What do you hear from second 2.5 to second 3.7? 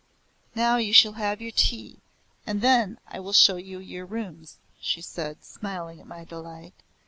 then I will show